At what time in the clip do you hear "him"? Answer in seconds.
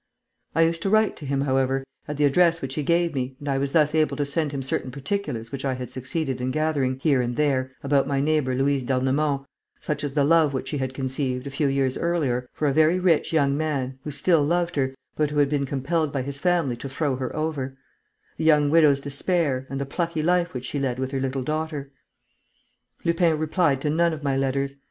1.27-1.41, 4.51-4.63